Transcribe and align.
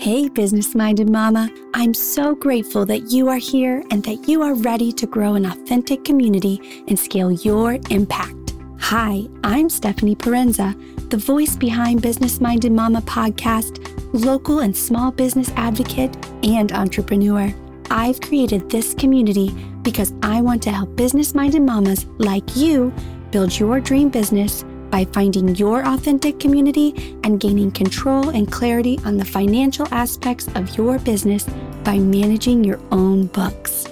Hey, 0.00 0.28
business 0.28 0.76
minded 0.76 1.10
mama. 1.10 1.50
I'm 1.74 1.92
so 1.92 2.32
grateful 2.32 2.86
that 2.86 3.10
you 3.10 3.28
are 3.28 3.36
here 3.36 3.82
and 3.90 4.00
that 4.04 4.28
you 4.28 4.42
are 4.42 4.54
ready 4.54 4.92
to 4.92 5.06
grow 5.08 5.34
an 5.34 5.44
authentic 5.44 6.04
community 6.04 6.84
and 6.86 6.96
scale 6.96 7.32
your 7.32 7.78
impact. 7.90 8.54
Hi, 8.78 9.26
I'm 9.42 9.68
Stephanie 9.68 10.14
Parenza, 10.14 10.72
the 11.10 11.16
voice 11.16 11.56
behind 11.56 12.00
Business 12.00 12.40
Minded 12.40 12.70
Mama 12.70 13.02
podcast, 13.02 13.84
local 14.12 14.60
and 14.60 14.74
small 14.74 15.10
business 15.10 15.50
advocate, 15.56 16.16
and 16.44 16.70
entrepreneur. 16.70 17.52
I've 17.90 18.20
created 18.20 18.70
this 18.70 18.94
community 18.94 19.50
because 19.82 20.14
I 20.22 20.42
want 20.42 20.62
to 20.62 20.70
help 20.70 20.94
business 20.94 21.34
minded 21.34 21.62
mamas 21.62 22.06
like 22.18 22.54
you 22.54 22.94
build 23.32 23.58
your 23.58 23.80
dream 23.80 24.10
business 24.10 24.64
by 24.90 25.04
finding 25.06 25.54
your 25.56 25.86
authentic 25.86 26.40
community 26.40 27.16
and 27.24 27.40
gaining 27.40 27.70
control 27.70 28.30
and 28.30 28.50
clarity 28.50 28.98
on 29.04 29.16
the 29.16 29.24
financial 29.24 29.86
aspects 29.92 30.48
of 30.54 30.76
your 30.76 30.98
business 30.98 31.46
by 31.84 31.98
managing 31.98 32.64
your 32.64 32.80
own 32.90 33.26
books. 33.26 33.86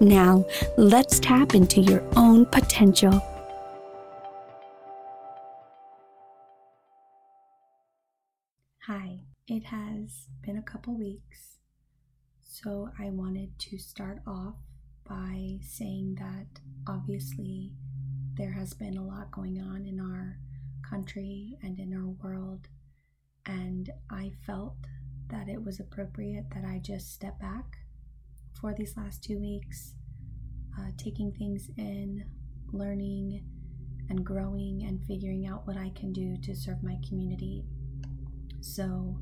Now, 0.00 0.44
let's 0.76 1.20
tap 1.20 1.54
into 1.54 1.80
your 1.80 2.02
own 2.16 2.46
potential. 2.46 3.22
Hi, 8.86 9.20
it 9.46 9.64
has 9.64 10.26
been 10.44 10.56
a 10.56 10.62
couple 10.62 10.98
weeks, 10.98 11.58
so 12.42 12.90
I 12.98 13.10
wanted 13.10 13.58
to 13.60 13.78
start 13.78 14.18
off 14.26 14.56
by 15.08 15.58
saying 15.62 16.16
that 16.18 16.60
obviously 16.86 17.70
there 18.34 18.52
has 18.52 18.72
been 18.72 18.96
a 18.96 19.04
lot 19.04 19.30
going 19.30 19.60
on 19.60 19.86
in 19.86 20.00
our 20.00 20.38
country 20.88 21.56
and 21.62 21.78
in 21.78 21.92
our 21.94 22.08
world, 22.22 22.68
and 23.46 23.90
I 24.10 24.32
felt 24.46 24.76
that 25.28 25.48
it 25.48 25.62
was 25.62 25.80
appropriate 25.80 26.46
that 26.54 26.64
I 26.64 26.78
just 26.78 27.12
step 27.12 27.38
back 27.40 27.78
for 28.60 28.74
these 28.74 28.96
last 28.96 29.22
two 29.22 29.38
weeks, 29.38 29.94
uh, 30.78 30.90
taking 30.96 31.32
things 31.32 31.70
in, 31.76 32.24
learning 32.72 33.44
and 34.08 34.24
growing 34.24 34.84
and 34.86 35.04
figuring 35.06 35.46
out 35.46 35.66
what 35.66 35.76
I 35.76 35.90
can 35.94 36.12
do 36.12 36.36
to 36.42 36.54
serve 36.54 36.82
my 36.82 36.96
community. 37.08 37.64
So, 38.60 39.18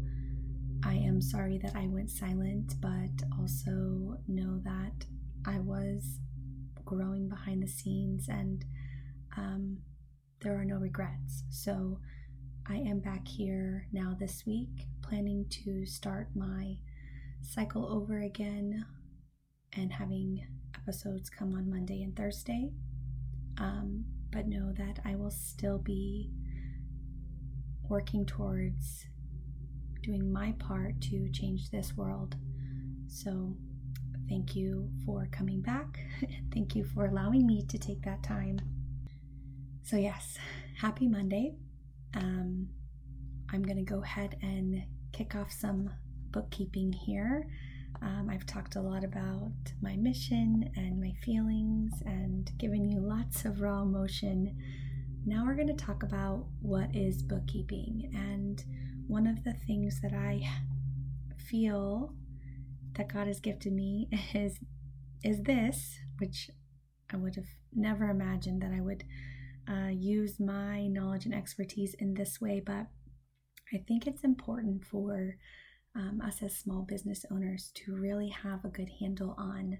I 0.84 0.94
am 0.94 1.20
sorry 1.20 1.58
that 1.58 1.76
I 1.76 1.86
went 1.88 2.10
silent, 2.10 2.74
but 2.80 3.26
also 3.38 4.18
know 4.26 4.60
that 4.64 5.06
I 5.46 5.58
was 5.58 6.18
growing 6.84 7.28
behind 7.28 7.62
the 7.62 7.68
scenes 7.68 8.28
and 8.28 8.64
um, 9.36 9.78
there 10.40 10.58
are 10.58 10.64
no 10.64 10.76
regrets. 10.76 11.44
So 11.50 11.98
I 12.68 12.76
am 12.76 13.00
back 13.00 13.26
here 13.26 13.86
now 13.92 14.16
this 14.18 14.44
week, 14.46 14.86
planning 15.02 15.46
to 15.64 15.84
start 15.86 16.28
my 16.34 16.76
cycle 17.42 17.86
over 17.90 18.20
again 18.20 18.84
and 19.74 19.92
having 19.92 20.46
episodes 20.76 21.30
come 21.30 21.54
on 21.54 21.70
Monday 21.70 22.02
and 22.02 22.16
Thursday. 22.16 22.70
Um, 23.58 24.04
but 24.32 24.46
know 24.46 24.72
that 24.72 25.00
I 25.04 25.16
will 25.16 25.30
still 25.30 25.78
be 25.78 26.30
working 27.88 28.24
towards 28.24 29.06
doing 30.02 30.32
my 30.32 30.52
part 30.58 31.00
to 31.02 31.28
change 31.30 31.70
this 31.70 31.96
world. 31.96 32.36
So, 33.08 33.56
thank 34.28 34.54
you 34.54 34.88
for 35.04 35.28
coming 35.32 35.60
back. 35.60 35.98
thank 36.54 36.76
you 36.76 36.84
for 36.84 37.06
allowing 37.06 37.46
me 37.46 37.64
to 37.68 37.78
take 37.78 38.02
that 38.02 38.22
time. 38.22 38.60
So, 39.90 39.96
yes, 39.96 40.38
happy 40.80 41.08
Monday. 41.08 41.56
Um, 42.14 42.68
I'm 43.52 43.60
going 43.60 43.76
to 43.76 43.82
go 43.82 44.04
ahead 44.04 44.36
and 44.40 44.84
kick 45.12 45.34
off 45.34 45.50
some 45.50 45.90
bookkeeping 46.30 46.92
here. 46.92 47.48
Um, 48.00 48.30
I've 48.30 48.46
talked 48.46 48.76
a 48.76 48.80
lot 48.80 49.02
about 49.02 49.50
my 49.82 49.96
mission 49.96 50.70
and 50.76 51.00
my 51.00 51.12
feelings 51.24 51.90
and 52.06 52.56
given 52.56 52.88
you 52.88 53.00
lots 53.00 53.44
of 53.44 53.62
raw 53.62 53.82
emotion. 53.82 54.56
Now 55.26 55.44
we're 55.44 55.56
going 55.56 55.76
to 55.76 55.84
talk 55.84 56.04
about 56.04 56.46
what 56.62 56.94
is 56.94 57.24
bookkeeping. 57.24 58.12
And 58.14 58.62
one 59.08 59.26
of 59.26 59.42
the 59.42 59.54
things 59.66 60.00
that 60.02 60.12
I 60.12 60.48
feel 61.36 62.14
that 62.96 63.12
God 63.12 63.26
has 63.26 63.40
gifted 63.40 63.72
me 63.72 64.08
is 64.34 64.60
is 65.24 65.42
this, 65.42 65.98
which 66.18 66.48
I 67.12 67.16
would 67.16 67.34
have 67.34 67.48
never 67.74 68.08
imagined 68.08 68.62
that 68.62 68.70
I 68.72 68.80
would 68.80 69.02
uh, 69.68 69.88
use 69.88 70.38
my 70.38 70.86
knowledge 70.86 71.24
and 71.24 71.34
expertise 71.34 71.94
in 71.94 72.14
this 72.14 72.40
way, 72.40 72.62
but 72.64 72.86
I 73.72 73.78
think 73.86 74.06
it's 74.06 74.24
important 74.24 74.84
for 74.84 75.36
um, 75.94 76.20
us 76.24 76.42
as 76.42 76.56
small 76.56 76.82
business 76.82 77.24
owners 77.30 77.70
to 77.74 77.94
really 77.94 78.28
have 78.28 78.64
a 78.64 78.68
good 78.68 78.90
handle 79.00 79.34
on 79.38 79.78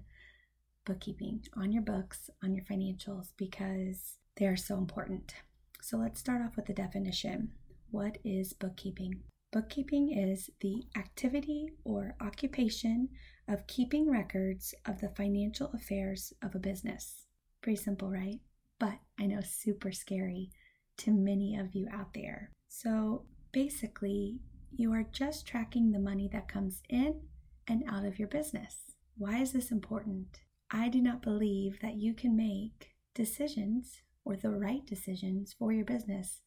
bookkeeping, 0.85 1.43
on 1.55 1.71
your 1.71 1.83
books, 1.83 2.29
on 2.43 2.53
your 2.53 2.65
financials, 2.65 3.27
because 3.37 4.17
they 4.37 4.45
are 4.45 4.57
so 4.57 4.77
important. 4.77 5.33
So 5.81 5.97
let's 5.97 6.19
start 6.19 6.41
off 6.41 6.55
with 6.55 6.65
the 6.65 6.73
definition. 6.73 7.51
What 7.91 8.17
is 8.23 8.53
bookkeeping? 8.53 9.21
Bookkeeping 9.51 10.17
is 10.17 10.49
the 10.61 10.83
activity 10.95 11.69
or 11.83 12.15
occupation 12.21 13.09
of 13.47 13.67
keeping 13.67 14.09
records 14.09 14.73
of 14.85 15.01
the 15.01 15.09
financial 15.09 15.71
affairs 15.73 16.31
of 16.41 16.55
a 16.55 16.59
business. 16.59 17.25
Pretty 17.61 17.81
simple, 17.81 18.09
right? 18.09 18.39
But 18.81 18.97
I 19.19 19.27
know 19.27 19.41
super 19.41 19.91
scary 19.91 20.49
to 20.97 21.11
many 21.11 21.55
of 21.55 21.75
you 21.75 21.87
out 21.93 22.15
there. 22.15 22.49
So 22.67 23.25
basically, 23.51 24.39
you 24.75 24.91
are 24.91 25.05
just 25.11 25.45
tracking 25.45 25.91
the 25.91 25.99
money 25.99 26.27
that 26.33 26.47
comes 26.47 26.81
in 26.89 27.21
and 27.67 27.83
out 27.87 28.05
of 28.05 28.17
your 28.17 28.27
business. 28.27 28.77
Why 29.15 29.37
is 29.37 29.51
this 29.51 29.69
important? 29.69 30.41
I 30.71 30.89
do 30.89 30.99
not 30.99 31.21
believe 31.21 31.79
that 31.81 31.97
you 31.97 32.15
can 32.15 32.35
make 32.35 32.95
decisions 33.13 34.01
or 34.25 34.35
the 34.35 34.49
right 34.49 34.83
decisions 34.83 35.53
for 35.53 35.71
your 35.71 35.85
business 35.85 36.41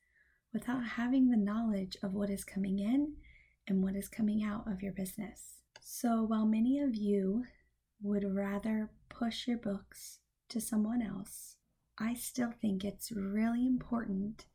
without 0.53 0.85
having 0.85 1.31
the 1.31 1.37
knowledge 1.37 1.97
of 2.03 2.15
what 2.15 2.31
is 2.31 2.43
coming 2.43 2.81
in 2.81 3.15
and 3.69 3.81
what 3.81 3.95
is 3.95 4.09
coming 4.09 4.43
out 4.43 4.65
of 4.67 4.83
your 4.83 4.93
business. 4.93 5.61
So, 5.81 6.25
while 6.25 6.47
many 6.47 6.81
of 6.81 6.97
you 6.97 7.45
would 8.03 8.25
rather 8.25 8.91
push 9.09 9.47
your 9.47 9.59
books 9.59 10.19
to 10.49 10.61
someone 10.61 11.01
else 11.01 11.54
I 11.99 12.15
still 12.15 12.51
think 12.61 12.85
it's 12.85 13.13
really 13.13 13.67
important 13.67 14.47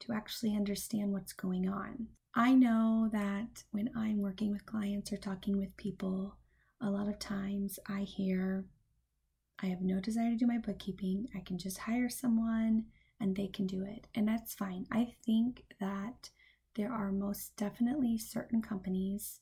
to 0.00 0.12
actually 0.12 0.54
understand 0.54 1.12
what's 1.12 1.32
going 1.32 1.68
on. 1.68 2.08
I 2.34 2.54
know 2.54 3.08
that 3.12 3.64
when 3.70 3.90
I'm 3.96 4.18
working 4.18 4.50
with 4.50 4.66
clients 4.66 5.12
or 5.12 5.16
talking 5.16 5.58
with 5.58 5.76
people, 5.76 6.36
a 6.80 6.90
lot 6.90 7.08
of 7.08 7.18
times 7.18 7.78
I 7.88 8.00
hear, 8.00 8.66
I 9.62 9.66
have 9.66 9.80
no 9.80 10.00
desire 10.00 10.30
to 10.30 10.36
do 10.36 10.46
my 10.46 10.58
bookkeeping. 10.58 11.28
I 11.34 11.40
can 11.40 11.58
just 11.58 11.78
hire 11.78 12.10
someone 12.10 12.84
and 13.20 13.34
they 13.34 13.48
can 13.48 13.66
do 13.66 13.84
it. 13.84 14.06
And 14.14 14.28
that's 14.28 14.54
fine. 14.54 14.86
I 14.92 15.14
think 15.24 15.64
that 15.80 16.30
there 16.74 16.92
are 16.92 17.10
most 17.10 17.56
definitely 17.56 18.18
certain 18.18 18.60
companies 18.60 19.40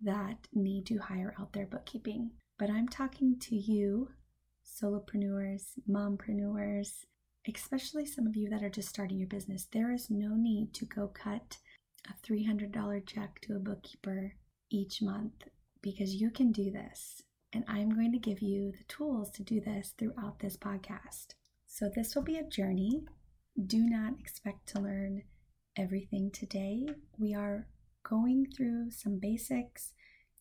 that 0.00 0.48
need 0.54 0.86
to 0.86 0.96
hire 0.96 1.34
out 1.38 1.52
their 1.52 1.66
bookkeeping. 1.66 2.30
But 2.58 2.70
I'm 2.70 2.88
talking 2.88 3.38
to 3.40 3.54
you 3.54 4.08
solopreneurs, 4.70 5.72
mompreneurs, 5.88 7.04
especially 7.48 8.06
some 8.06 8.26
of 8.26 8.36
you 8.36 8.48
that 8.50 8.62
are 8.62 8.70
just 8.70 8.88
starting 8.88 9.18
your 9.18 9.28
business, 9.28 9.66
there 9.72 9.92
is 9.92 10.10
no 10.10 10.34
need 10.36 10.72
to 10.74 10.84
go 10.84 11.08
cut 11.08 11.58
a 12.08 12.26
$300 12.26 13.06
check 13.06 13.40
to 13.42 13.56
a 13.56 13.58
bookkeeper 13.58 14.34
each 14.70 15.02
month 15.02 15.44
because 15.82 16.14
you 16.14 16.30
can 16.30 16.52
do 16.52 16.70
this. 16.70 17.22
And 17.52 17.64
I'm 17.66 17.90
going 17.90 18.12
to 18.12 18.18
give 18.18 18.40
you 18.40 18.72
the 18.72 18.84
tools 18.84 19.30
to 19.32 19.42
do 19.42 19.60
this 19.60 19.94
throughout 19.98 20.38
this 20.38 20.56
podcast. 20.56 21.34
So, 21.66 21.90
this 21.92 22.14
will 22.14 22.22
be 22.22 22.38
a 22.38 22.44
journey. 22.44 23.02
Do 23.66 23.78
not 23.78 24.18
expect 24.20 24.68
to 24.68 24.80
learn 24.80 25.22
everything 25.76 26.30
today. 26.30 26.86
We 27.18 27.34
are 27.34 27.66
going 28.08 28.46
through 28.56 28.92
some 28.92 29.18
basics, 29.18 29.92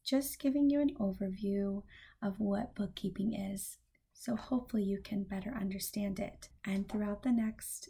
just 0.05 0.39
giving 0.39 0.69
you 0.69 0.81
an 0.81 0.95
overview 0.99 1.81
of 2.21 2.35
what 2.39 2.75
bookkeeping 2.75 3.33
is 3.33 3.77
so 4.19 4.35
hopefully 4.35 4.83
you 4.83 4.99
can 5.01 5.23
better 5.23 5.55
understand 5.57 6.19
it. 6.19 6.49
And 6.65 6.89
throughout 6.89 7.23
the 7.23 7.31
next 7.31 7.87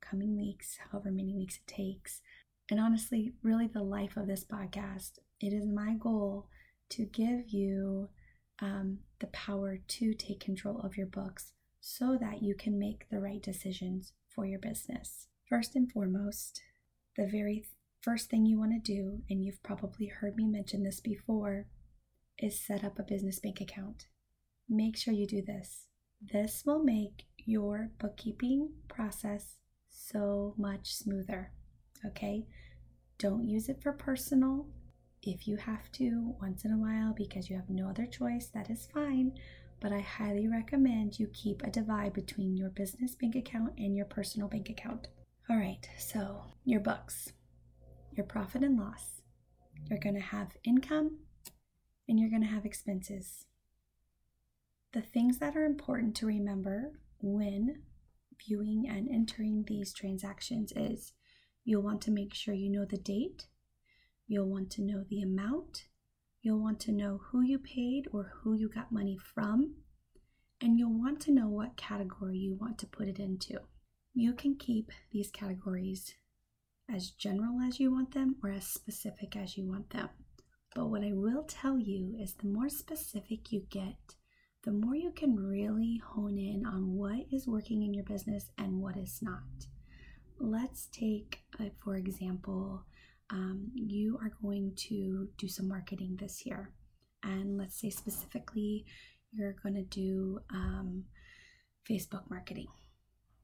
coming 0.00 0.34
weeks, 0.34 0.78
however 0.90 1.10
many 1.10 1.34
weeks 1.34 1.58
it 1.58 1.70
takes, 1.70 2.22
and 2.70 2.80
honestly, 2.80 3.34
really 3.42 3.66
the 3.66 3.82
life 3.82 4.16
of 4.16 4.26
this 4.26 4.42
podcast, 4.42 5.18
it 5.38 5.52
is 5.52 5.66
my 5.66 5.94
goal 5.98 6.48
to 6.88 7.04
give 7.04 7.50
you 7.50 8.08
um, 8.60 9.00
the 9.20 9.26
power 9.28 9.78
to 9.86 10.14
take 10.14 10.40
control 10.40 10.80
of 10.80 10.96
your 10.96 11.06
books 11.06 11.52
so 11.78 12.16
that 12.18 12.42
you 12.42 12.54
can 12.54 12.78
make 12.78 13.06
the 13.10 13.20
right 13.20 13.42
decisions 13.42 14.14
for 14.34 14.46
your 14.46 14.58
business. 14.58 15.28
First 15.46 15.76
and 15.76 15.92
foremost, 15.92 16.62
the 17.18 17.26
very 17.26 17.66
first 18.00 18.30
thing 18.30 18.46
you 18.46 18.58
want 18.58 18.72
to 18.72 18.94
do, 18.94 19.20
and 19.28 19.44
you've 19.44 19.62
probably 19.62 20.06
heard 20.06 20.36
me 20.36 20.46
mention 20.46 20.84
this 20.84 21.00
before, 21.00 21.66
is 22.38 22.58
set 22.58 22.82
up 22.82 22.98
a 22.98 23.02
business 23.02 23.38
bank 23.38 23.60
account 23.60 24.06
make 24.68 24.96
sure 24.96 25.14
you 25.14 25.26
do 25.26 25.42
this. 25.42 25.86
This 26.20 26.62
will 26.64 26.82
make 26.82 27.26
your 27.36 27.90
bookkeeping 27.98 28.70
process 28.88 29.56
so 29.90 30.54
much 30.56 30.94
smoother. 30.94 31.52
Okay? 32.04 32.46
Don't 33.18 33.48
use 33.48 33.68
it 33.68 33.82
for 33.82 33.92
personal. 33.92 34.66
If 35.22 35.48
you 35.48 35.56
have 35.56 35.90
to 35.92 36.34
once 36.40 36.64
in 36.64 36.72
a 36.72 36.78
while 36.78 37.14
because 37.14 37.48
you 37.48 37.56
have 37.56 37.70
no 37.70 37.88
other 37.88 38.06
choice, 38.06 38.48
that 38.54 38.70
is 38.70 38.88
fine. 38.92 39.32
But 39.80 39.92
I 39.92 40.00
highly 40.00 40.48
recommend 40.48 41.18
you 41.18 41.28
keep 41.32 41.62
a 41.62 41.70
divide 41.70 42.12
between 42.12 42.56
your 42.56 42.70
business 42.70 43.14
bank 43.14 43.34
account 43.34 43.74
and 43.78 43.96
your 43.96 44.06
personal 44.06 44.48
bank 44.48 44.70
account. 44.70 45.08
All 45.48 45.56
right, 45.56 45.88
so 45.98 46.44
your 46.64 46.80
books, 46.80 47.32
your 48.12 48.26
profit 48.26 48.62
and 48.62 48.78
loss. 48.78 49.22
You're 49.88 49.98
going 49.98 50.14
to 50.14 50.20
have 50.20 50.56
income 50.64 51.18
and 52.08 52.18
you're 52.18 52.30
going 52.30 52.42
to 52.42 52.48
have 52.48 52.64
expenses. 52.64 53.44
The 54.96 55.02
things 55.02 55.36
that 55.40 55.54
are 55.58 55.66
important 55.66 56.16
to 56.16 56.26
remember 56.26 56.92
when 57.20 57.82
viewing 58.42 58.88
and 58.88 59.10
entering 59.10 59.62
these 59.68 59.92
transactions 59.92 60.72
is 60.74 61.12
you'll 61.66 61.82
want 61.82 62.00
to 62.04 62.10
make 62.10 62.32
sure 62.32 62.54
you 62.54 62.70
know 62.70 62.86
the 62.86 62.96
date, 62.96 63.46
you'll 64.26 64.48
want 64.48 64.70
to 64.70 64.82
know 64.82 65.04
the 65.06 65.20
amount, 65.20 65.84
you'll 66.40 66.62
want 66.62 66.80
to 66.80 66.92
know 66.92 67.20
who 67.24 67.42
you 67.42 67.58
paid 67.58 68.08
or 68.10 68.32
who 68.36 68.54
you 68.54 68.70
got 68.70 68.90
money 68.90 69.18
from, 69.18 69.74
and 70.62 70.78
you'll 70.78 70.98
want 70.98 71.20
to 71.20 71.30
know 71.30 71.46
what 71.46 71.76
category 71.76 72.38
you 72.38 72.54
want 72.54 72.78
to 72.78 72.86
put 72.86 73.06
it 73.06 73.18
into. 73.18 73.58
You 74.14 74.32
can 74.32 74.56
keep 74.56 74.90
these 75.12 75.30
categories 75.30 76.14
as 76.90 77.10
general 77.10 77.60
as 77.60 77.78
you 77.78 77.92
want 77.92 78.14
them 78.14 78.36
or 78.42 78.48
as 78.48 78.66
specific 78.66 79.36
as 79.36 79.58
you 79.58 79.68
want 79.68 79.90
them. 79.90 80.08
But 80.74 80.86
what 80.86 81.04
I 81.04 81.12
will 81.12 81.42
tell 81.42 81.78
you 81.78 82.16
is 82.18 82.32
the 82.32 82.46
more 82.46 82.70
specific 82.70 83.52
you 83.52 83.66
get, 83.68 84.14
the 84.66 84.72
more 84.72 84.96
you 84.96 85.12
can 85.12 85.36
really 85.36 86.02
hone 86.04 86.36
in 86.36 86.66
on 86.66 86.96
what 86.96 87.24
is 87.32 87.46
working 87.46 87.84
in 87.84 87.94
your 87.94 88.02
business 88.02 88.50
and 88.58 88.82
what 88.82 88.96
is 88.96 89.20
not. 89.22 89.44
Let's 90.40 90.86
take, 90.86 91.38
uh, 91.60 91.66
for 91.82 91.94
example, 91.94 92.82
um, 93.30 93.70
you 93.74 94.18
are 94.20 94.32
going 94.42 94.72
to 94.88 95.28
do 95.38 95.46
some 95.46 95.68
marketing 95.68 96.18
this 96.20 96.44
year. 96.44 96.72
And 97.22 97.56
let's 97.56 97.80
say 97.80 97.90
specifically, 97.90 98.84
you're 99.32 99.54
going 99.62 99.76
to 99.76 99.84
do 99.84 100.40
um, 100.52 101.04
Facebook 101.88 102.28
marketing. 102.28 102.68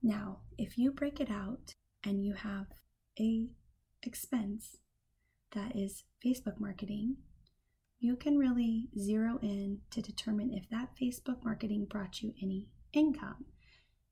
Now, 0.03 0.39
if 0.59 0.77
you 0.77 0.91
break 0.91 1.21
it 1.21 1.31
out 1.31 1.77
and 2.05 2.27
you 2.27 2.35
have 2.35 2.67
a 3.21 3.47
expense 4.03 4.79
that 5.53 5.77
is 5.77 6.03
Facebook 6.25 6.59
marketing 6.59 7.19
you 8.03 8.17
can 8.17 8.37
really 8.37 8.89
zero 8.99 9.39
in 9.43 9.79
to 9.93 10.03
determine 10.03 10.53
if 10.53 10.69
that 10.69 10.89
Facebook 11.01 11.45
marketing 11.45 11.87
brought 11.89 12.21
you 12.21 12.35
any 12.43 12.67
income. 12.93 13.45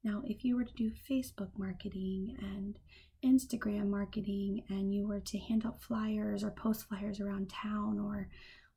Now, 0.04 0.22
if 0.24 0.44
you 0.44 0.54
were 0.54 0.64
to 0.64 0.72
do 0.74 0.92
Facebook 1.10 1.50
marketing 1.58 2.36
and 2.40 2.78
Instagram 3.24 3.88
marketing 3.88 4.62
and 4.68 4.94
you 4.94 5.08
were 5.08 5.18
to 5.18 5.38
hand 5.40 5.66
out 5.66 5.82
flyers 5.82 6.44
or 6.44 6.52
post 6.52 6.88
flyers 6.88 7.20
around 7.20 7.50
town 7.50 7.98
or 7.98 8.28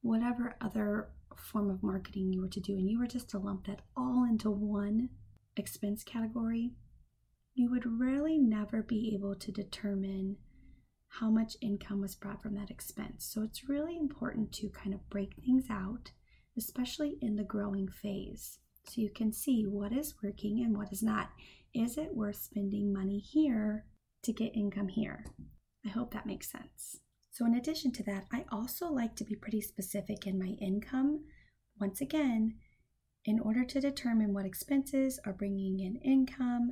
whatever 0.01 0.55
other 0.59 1.09
form 1.37 1.69
of 1.69 1.83
marketing 1.83 2.33
you 2.33 2.41
were 2.41 2.47
to 2.47 2.59
do, 2.59 2.73
and 2.73 2.89
you 2.89 2.97
were 2.97 3.05
just 3.05 3.29
to 3.29 3.37
lump 3.37 3.67
that 3.67 3.81
all 3.95 4.25
into 4.27 4.49
one 4.49 5.09
expense 5.55 6.03
category, 6.03 6.71
you 7.53 7.69
would 7.69 7.85
really 7.85 8.39
never 8.39 8.81
be 8.81 9.13
able 9.13 9.35
to 9.35 9.51
determine 9.51 10.37
how 11.19 11.29
much 11.29 11.55
income 11.61 12.01
was 12.01 12.15
brought 12.15 12.41
from 12.41 12.55
that 12.55 12.71
expense. 12.71 13.25
So 13.31 13.43
it's 13.43 13.69
really 13.69 13.97
important 13.97 14.51
to 14.53 14.69
kind 14.69 14.93
of 14.93 15.09
break 15.09 15.35
things 15.35 15.65
out, 15.69 16.11
especially 16.57 17.17
in 17.21 17.35
the 17.35 17.43
growing 17.43 17.87
phase, 17.87 18.59
so 18.87 19.01
you 19.01 19.09
can 19.09 19.31
see 19.31 19.63
what 19.65 19.93
is 19.93 20.15
working 20.23 20.61
and 20.63 20.75
what 20.75 20.91
is 20.91 21.03
not. 21.03 21.29
Is 21.73 21.97
it 21.97 22.15
worth 22.15 22.37
spending 22.37 22.91
money 22.91 23.19
here 23.19 23.85
to 24.23 24.33
get 24.33 24.55
income 24.55 24.87
here? 24.87 25.25
I 25.85 25.89
hope 25.89 26.13
that 26.13 26.25
makes 26.25 26.51
sense. 26.51 26.97
So, 27.31 27.45
in 27.45 27.55
addition 27.55 27.91
to 27.93 28.03
that, 28.03 28.25
I 28.31 28.45
also 28.51 28.91
like 28.91 29.15
to 29.15 29.23
be 29.23 29.35
pretty 29.35 29.61
specific 29.61 30.27
in 30.27 30.37
my 30.37 30.55
income. 30.61 31.25
Once 31.79 31.99
again, 31.99 32.55
in 33.25 33.39
order 33.39 33.63
to 33.65 33.81
determine 33.81 34.33
what 34.33 34.45
expenses 34.45 35.19
are 35.25 35.33
bringing 35.33 35.79
in 35.79 35.95
income, 35.97 36.71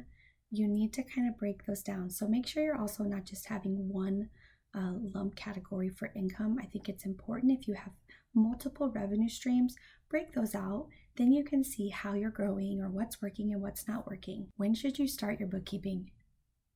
you 0.51 0.67
need 0.67 0.93
to 0.93 1.03
kind 1.03 1.29
of 1.29 1.37
break 1.37 1.65
those 1.65 1.81
down. 1.81 2.09
So 2.09 2.27
make 2.27 2.45
sure 2.45 2.63
you're 2.63 2.79
also 2.79 3.03
not 3.03 3.25
just 3.25 3.47
having 3.47 3.89
one 3.89 4.29
uh, 4.75 4.93
lump 5.13 5.35
category 5.35 5.89
for 5.89 6.11
income. 6.15 6.57
I 6.61 6.65
think 6.65 6.89
it's 6.89 7.05
important 7.05 7.57
if 7.57 7.67
you 7.67 7.73
have 7.73 7.93
multiple 8.35 8.89
revenue 8.89 9.29
streams, 9.29 9.75
break 10.09 10.33
those 10.33 10.53
out. 10.53 10.87
Then 11.17 11.31
you 11.31 11.43
can 11.43 11.63
see 11.63 11.89
how 11.89 12.13
you're 12.13 12.29
growing 12.29 12.81
or 12.81 12.89
what's 12.89 13.21
working 13.21 13.53
and 13.53 13.61
what's 13.61 13.87
not 13.87 14.07
working. 14.07 14.47
When 14.57 14.73
should 14.75 14.99
you 14.99 15.07
start 15.07 15.39
your 15.39 15.49
bookkeeping? 15.49 16.11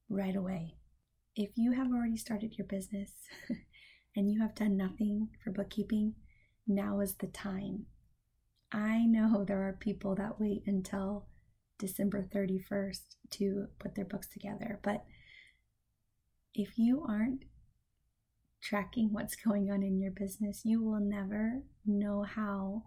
Right 0.09 0.35
away. 0.35 0.75
If 1.35 1.51
you 1.57 1.73
have 1.73 1.91
already 1.91 2.17
started 2.17 2.57
your 2.57 2.67
business 2.67 3.11
and 4.15 4.31
you 4.31 4.41
have 4.41 4.55
done 4.55 4.77
nothing 4.77 5.29
for 5.43 5.51
bookkeeping, 5.51 6.15
now 6.67 7.01
is 7.01 7.15
the 7.15 7.27
time. 7.27 7.85
I 8.71 9.05
know 9.05 9.43
there 9.47 9.67
are 9.67 9.73
people 9.73 10.15
that 10.15 10.39
wait 10.39 10.63
until 10.65 11.25
December 11.77 12.27
31st 12.33 13.01
to 13.31 13.67
put 13.79 13.95
their 13.95 14.05
books 14.05 14.27
together. 14.27 14.79
But 14.83 15.03
if 16.53 16.77
you 16.77 17.05
aren't 17.07 17.43
tracking 18.61 19.11
what's 19.11 19.35
going 19.45 19.69
on 19.71 19.83
in 19.83 19.99
your 19.99 20.11
business, 20.11 20.61
you 20.63 20.81
will 20.81 20.99
never 20.99 21.63
know 21.85 22.23
how 22.23 22.83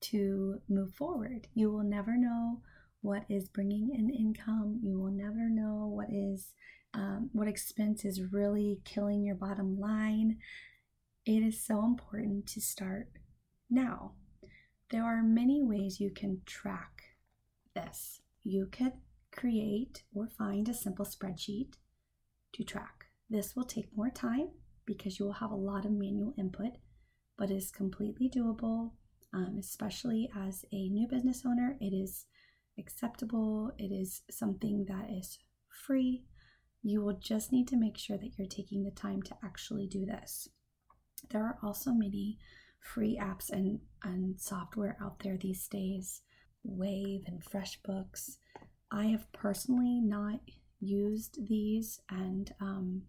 to 0.00 0.60
move 0.68 0.94
forward. 0.94 1.46
You 1.54 1.70
will 1.70 1.84
never 1.84 2.16
know 2.16 2.60
what 3.00 3.24
is 3.28 3.48
bringing 3.48 3.90
in 3.94 4.10
income. 4.10 4.80
You 4.82 4.98
will 4.98 5.10
never 5.10 5.48
know 5.48 5.86
what 5.86 6.08
is 6.10 6.52
um, 6.94 7.30
what 7.32 7.48
expense 7.48 8.04
is 8.04 8.32
really 8.32 8.80
killing 8.84 9.24
your 9.24 9.34
bottom 9.34 9.78
line. 9.80 10.38
It 11.24 11.42
is 11.42 11.64
so 11.64 11.84
important 11.84 12.46
to 12.48 12.60
start 12.60 13.08
now. 13.70 14.12
There 14.90 15.04
are 15.04 15.22
many 15.22 15.62
ways 15.62 16.00
you 16.00 16.10
can 16.10 16.42
track 16.44 16.91
this. 17.74 18.20
You 18.44 18.68
could 18.70 18.92
create 19.32 20.02
or 20.14 20.28
find 20.28 20.68
a 20.68 20.74
simple 20.74 21.04
spreadsheet 21.04 21.74
to 22.52 22.64
track. 22.64 23.06
This 23.30 23.56
will 23.56 23.64
take 23.64 23.96
more 23.96 24.10
time 24.10 24.50
because 24.84 25.18
you 25.18 25.24
will 25.24 25.32
have 25.32 25.50
a 25.50 25.56
lot 25.56 25.84
of 25.84 25.92
manual 25.92 26.34
input, 26.38 26.72
but 27.38 27.50
is 27.50 27.70
completely 27.70 28.28
doable, 28.28 28.92
um, 29.32 29.56
especially 29.58 30.30
as 30.36 30.64
a 30.72 30.88
new 30.88 31.08
business 31.08 31.44
owner. 31.46 31.76
It 31.80 31.94
is 31.94 32.26
acceptable, 32.78 33.72
it 33.78 33.92
is 33.92 34.22
something 34.30 34.86
that 34.88 35.08
is 35.10 35.38
free. 35.86 36.24
You 36.82 37.00
will 37.00 37.18
just 37.18 37.52
need 37.52 37.68
to 37.68 37.76
make 37.76 37.96
sure 37.96 38.18
that 38.18 38.32
you're 38.36 38.48
taking 38.48 38.82
the 38.82 38.90
time 38.90 39.22
to 39.22 39.36
actually 39.42 39.86
do 39.86 40.04
this. 40.04 40.48
There 41.30 41.42
are 41.42 41.58
also 41.62 41.92
many 41.92 42.38
free 42.80 43.18
apps 43.22 43.50
and, 43.50 43.78
and 44.02 44.40
software 44.40 44.96
out 45.00 45.20
there 45.20 45.38
these 45.40 45.68
days 45.68 46.22
Wave 46.64 47.24
and 47.26 47.42
FreshBooks. 47.44 48.36
I 48.90 49.06
have 49.06 49.30
personally 49.32 50.00
not 50.00 50.40
used 50.80 51.46
these, 51.48 52.00
and 52.10 52.52
um, 52.60 53.02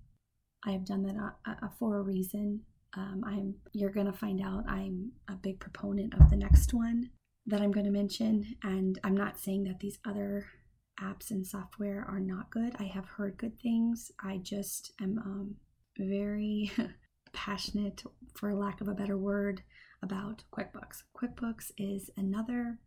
I 0.66 0.72
have 0.72 0.86
done 0.86 1.04
that 1.04 1.16
uh, 1.18 1.66
uh, 1.66 1.70
for 1.78 1.98
a 1.98 2.02
reason. 2.02 2.62
Um, 2.96 3.24
I'm 3.26 3.56
you're 3.74 3.90
gonna 3.90 4.14
find 4.14 4.42
out 4.42 4.66
I'm 4.68 5.12
a 5.28 5.34
big 5.34 5.60
proponent 5.60 6.14
of 6.14 6.30
the 6.30 6.36
next 6.38 6.74
one 6.74 7.10
that 7.46 7.62
I'm 7.62 7.72
going 7.72 7.86
to 7.86 7.92
mention, 7.92 8.56
and 8.64 9.00
I'm 9.04 9.18
not 9.18 9.40
saying 9.40 9.66
that 9.66 9.80
these 9.80 10.00
other 10.06 10.46
apps 11.02 11.32
and 11.32 11.46
software 11.46 12.06
are 12.08 12.20
not 12.20 12.52
good. 12.52 12.76
I 12.80 12.84
have 12.84 13.06
heard 13.06 13.38
good 13.38 13.60
things. 13.60 14.12
I 14.24 14.38
just 14.38 14.92
am 15.02 15.18
um, 15.20 15.56
very 15.98 16.72
passionate, 17.34 18.04
for 18.36 18.54
lack 18.54 18.80
of 18.80 18.88
a 18.88 18.94
better 18.94 19.18
word, 19.18 19.62
about 20.02 20.44
QuickBooks. 20.54 21.04
QuickBooks 21.18 21.72
is 21.78 22.10
another 22.16 22.80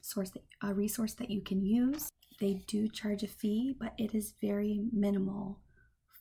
source 0.00 0.30
that, 0.30 0.42
a 0.62 0.74
resource 0.74 1.14
that 1.14 1.30
you 1.30 1.40
can 1.42 1.64
use. 1.64 2.10
They 2.40 2.60
do 2.66 2.88
charge 2.88 3.22
a 3.22 3.28
fee, 3.28 3.74
but 3.78 3.94
it 3.98 4.14
is 4.14 4.34
very 4.40 4.82
minimal 4.92 5.60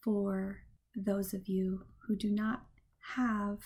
for 0.04 0.64
those 0.96 1.34
of 1.34 1.48
you 1.48 1.86
who 2.08 2.16
do 2.16 2.32
not 2.32 2.64
have 3.16 3.60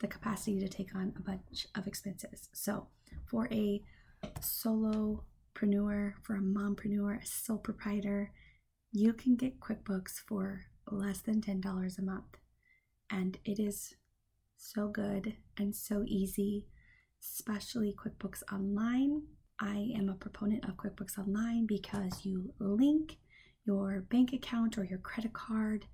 the 0.00 0.06
capacity 0.06 0.58
to 0.60 0.68
take 0.68 0.94
on 0.94 1.12
a 1.16 1.20
bunch 1.20 1.66
of 1.74 1.86
expenses. 1.86 2.48
So, 2.52 2.88
for 3.26 3.48
a 3.50 3.82
solopreneur, 4.40 6.14
for 6.22 6.36
a 6.36 6.40
mompreneur, 6.40 7.22
a 7.22 7.26
sole 7.26 7.58
proprietor, 7.58 8.32
you 8.92 9.12
can 9.12 9.36
get 9.36 9.60
QuickBooks 9.60 10.20
for 10.26 10.62
less 10.90 11.20
than 11.20 11.40
$10 11.40 11.98
a 11.98 12.02
month. 12.02 12.36
And 13.10 13.38
it 13.44 13.58
is 13.58 13.94
so 14.56 14.88
good 14.88 15.36
and 15.56 15.74
so 15.74 16.04
easy, 16.06 16.66
especially 17.22 17.94
QuickBooks 17.94 18.42
Online. 18.52 19.22
I 19.60 19.92
am 19.96 20.08
a 20.08 20.14
proponent 20.14 20.64
of 20.64 20.76
QuickBooks 20.76 21.18
Online 21.18 21.66
because 21.66 22.24
you 22.24 22.52
link 22.58 23.18
your 23.66 24.00
bank 24.10 24.32
account 24.32 24.78
or 24.78 24.84
your 24.84 24.98
credit 24.98 25.32
card 25.32 25.86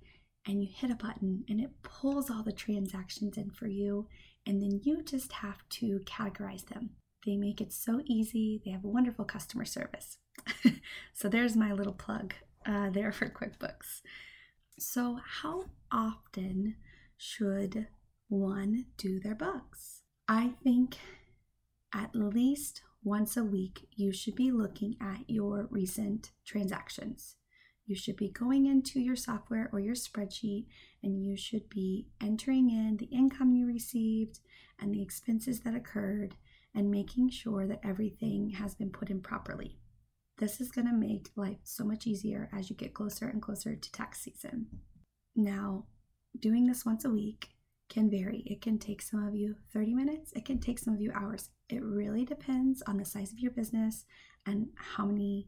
and 0.47 0.63
you 0.63 0.69
hit 0.73 0.91
a 0.91 0.95
button 0.95 1.43
and 1.49 1.59
it 1.59 1.71
pulls 1.83 2.29
all 2.29 2.43
the 2.43 2.53
transactions 2.53 3.37
in 3.37 3.49
for 3.51 3.67
you, 3.67 4.07
and 4.45 4.61
then 4.61 4.79
you 4.83 5.03
just 5.03 5.33
have 5.33 5.67
to 5.69 5.99
categorize 6.05 6.65
them. 6.67 6.91
They 7.25 7.35
make 7.35 7.59
it 7.59 7.73
so 7.73 8.01
easy, 8.05 8.61
they 8.63 8.71
have 8.71 8.85
a 8.85 8.89
wonderful 8.89 9.25
customer 9.25 9.65
service. 9.65 10.17
so, 11.13 11.27
there's 11.27 11.57
my 11.57 11.73
little 11.73 11.93
plug 11.93 12.33
uh, 12.65 12.89
there 12.91 13.11
for 13.11 13.27
QuickBooks. 13.27 14.01
So, 14.79 15.19
how 15.41 15.65
often 15.91 16.75
should 17.17 17.87
one, 18.29 18.85
do 18.97 19.19
their 19.19 19.35
books. 19.35 19.96
I 20.27 20.51
think 20.61 20.97
at 21.93 22.13
least 22.13 22.81
once 23.03 23.37
a 23.37 23.43
week, 23.43 23.87
you 23.95 24.11
should 24.11 24.35
be 24.35 24.51
looking 24.51 24.97
at 24.99 25.29
your 25.29 25.67
recent 25.71 26.31
transactions. 26.45 27.35
You 27.85 27.95
should 27.95 28.17
be 28.17 28.29
going 28.29 28.65
into 28.65 28.99
your 28.99 29.15
software 29.15 29.69
or 29.71 29.79
your 29.79 29.95
spreadsheet 29.95 30.65
and 31.01 31.23
you 31.23 31.37
should 31.37 31.69
be 31.69 32.07
entering 32.19 32.69
in 32.69 32.97
the 32.97 33.05
income 33.05 33.53
you 33.53 33.65
received 33.65 34.39
and 34.77 34.93
the 34.93 35.01
expenses 35.01 35.61
that 35.61 35.73
occurred 35.73 36.35
and 36.75 36.91
making 36.91 37.29
sure 37.29 37.65
that 37.65 37.79
everything 37.81 38.49
has 38.49 38.75
been 38.75 38.89
put 38.89 39.09
in 39.09 39.21
properly. 39.21 39.79
This 40.37 40.59
is 40.59 40.69
going 40.69 40.87
to 40.87 40.93
make 40.93 41.29
life 41.37 41.59
so 41.63 41.85
much 41.85 42.05
easier 42.05 42.49
as 42.53 42.69
you 42.69 42.75
get 42.75 42.93
closer 42.93 43.29
and 43.29 43.41
closer 43.41 43.77
to 43.77 43.91
tax 43.93 44.19
season. 44.19 44.67
Now, 45.33 45.85
doing 46.37 46.67
this 46.67 46.85
once 46.85 47.05
a 47.05 47.09
week 47.09 47.51
can 47.89 48.09
vary. 48.09 48.43
It 48.45 48.61
can 48.61 48.77
take 48.77 49.01
some 49.01 49.25
of 49.25 49.35
you 49.35 49.55
30 49.73 49.93
minutes, 49.93 50.31
it 50.33 50.45
can 50.45 50.59
take 50.59 50.79
some 50.79 50.93
of 50.93 51.01
you 51.01 51.11
hours. 51.13 51.49
It 51.69 51.83
really 51.83 52.25
depends 52.25 52.81
on 52.87 52.97
the 52.97 53.05
size 53.05 53.31
of 53.31 53.39
your 53.39 53.51
business 53.51 54.05
and 54.45 54.67
how 54.75 55.05
many 55.05 55.47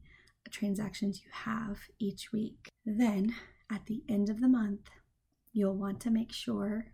transactions 0.52 1.22
you 1.24 1.30
have 1.32 1.78
each 2.00 2.32
week. 2.32 2.70
Then, 2.86 3.36
at 3.72 3.86
the 3.86 4.04
end 4.10 4.30
of 4.30 4.42
the 4.42 4.48
month, 4.48 4.90
you'll 5.54 5.76
want 5.76 6.00
to 6.02 6.10
make 6.10 6.34
sure 6.34 6.88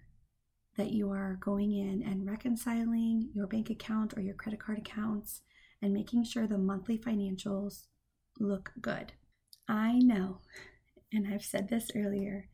that 0.78 0.92
you 0.92 1.10
are 1.12 1.38
going 1.40 1.72
in 1.72 2.04
and 2.04 2.28
reconciling 2.28 3.30
your 3.34 3.48
bank 3.48 3.70
account 3.70 4.14
or 4.18 4.22
your 4.22 4.36
credit 4.36 4.60
card 4.60 4.78
accounts 4.78 5.42
and 5.82 5.94
making 5.94 6.24
sure 6.26 6.48
the 6.48 6.58
monthly 6.58 6.98
financials 6.98 7.86
look 8.40 8.72
good. 8.82 9.14
I 9.68 10.00
know, 10.00 10.40
and 11.14 11.28
I've 11.28 11.46
said 11.46 11.70
this 11.70 11.90
earlier, 11.96 12.50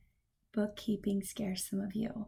bookkeeping 0.53 1.24
scares 1.24 1.67
some 1.67 1.79
of 1.79 1.95
you, 1.95 2.27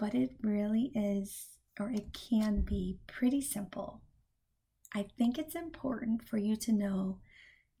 but 0.00 0.14
it 0.14 0.30
really 0.40 0.90
is, 0.94 1.58
or 1.78 1.90
it 1.90 2.14
can 2.14 2.62
be, 2.62 2.96
pretty 3.06 3.42
simple. 3.42 4.00
I 4.94 5.04
think 5.18 5.38
it's 5.38 5.54
important 5.54 6.26
for 6.26 6.38
you 6.38 6.56
to 6.56 6.72
know 6.72 7.18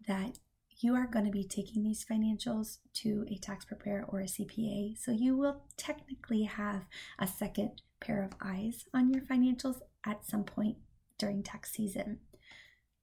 that 0.06 0.38
you 0.80 0.94
are 0.94 1.06
going 1.06 1.24
to 1.24 1.30
be 1.30 1.44
taking 1.44 1.82
these 1.82 2.04
financials 2.04 2.76
to 2.92 3.24
a 3.30 3.38
tax 3.38 3.64
preparer 3.64 4.04
or 4.06 4.20
a 4.20 4.24
CPA. 4.24 4.98
So 4.98 5.12
you 5.12 5.34
will 5.34 5.62
technically 5.78 6.42
have 6.42 6.88
a 7.18 7.26
second 7.26 7.80
pair 8.00 8.22
of 8.22 8.36
eyes 8.42 8.84
on 8.92 9.10
your 9.10 9.22
financials 9.22 9.80
at 10.06 10.26
some 10.26 10.44
point 10.44 10.76
during 11.18 11.42
tax 11.42 11.72
season. 11.72 12.18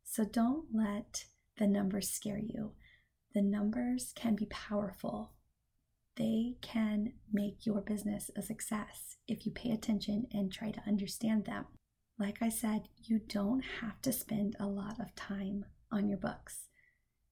So 0.03 0.25
don't 0.25 0.65
let 0.71 1.25
the 1.57 1.65
numbers 1.65 2.11
scare 2.11 2.39
you. 2.39 2.73
The 3.33 3.41
numbers 3.41 4.13
can 4.15 4.35
be 4.35 4.45
powerful. 4.45 5.31
They 6.17 6.55
can 6.61 7.13
make 7.31 7.65
your 7.65 7.81
business 7.81 8.31
a 8.35 8.41
success 8.41 9.17
if 9.27 9.45
you 9.45 9.51
pay 9.51 9.71
attention 9.71 10.27
and 10.33 10.51
try 10.51 10.71
to 10.71 10.81
understand 10.87 11.45
them. 11.45 11.65
Like 12.19 12.39
I 12.41 12.49
said, 12.49 12.89
you 13.03 13.19
don't 13.19 13.63
have 13.81 14.01
to 14.01 14.11
spend 14.11 14.55
a 14.59 14.65
lot 14.67 14.99
of 14.99 15.15
time 15.15 15.65
on 15.91 16.09
your 16.09 16.17
books 16.17 16.67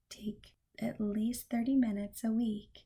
take 0.09 0.51
at 0.79 0.99
least 0.99 1.49
30 1.49 1.75
minutes 1.75 2.23
a 2.23 2.31
week 2.31 2.85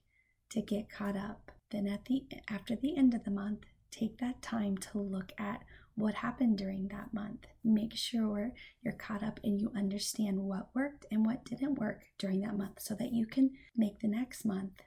to 0.49 0.61
get 0.61 0.89
caught 0.89 1.17
up. 1.17 1.51
Then 1.71 1.87
at 1.87 2.05
the 2.05 2.23
after 2.49 2.75
the 2.75 2.97
end 2.97 3.13
of 3.13 3.23
the 3.23 3.31
month, 3.31 3.65
take 3.91 4.17
that 4.19 4.41
time 4.41 4.77
to 4.77 4.99
look 4.99 5.31
at 5.37 5.63
what 5.95 6.15
happened 6.15 6.57
during 6.57 6.87
that 6.87 7.13
month. 7.13 7.45
Make 7.63 7.95
sure 7.95 8.53
you're 8.81 8.93
caught 8.93 9.23
up 9.23 9.39
and 9.43 9.59
you 9.59 9.71
understand 9.75 10.39
what 10.39 10.69
worked 10.73 11.05
and 11.11 11.25
what 11.25 11.45
didn't 11.45 11.79
work 11.79 12.03
during 12.17 12.41
that 12.41 12.57
month 12.57 12.79
so 12.81 12.95
that 12.95 13.13
you 13.13 13.25
can 13.25 13.51
make 13.75 13.99
the 13.99 14.07
next 14.07 14.45
month 14.45 14.81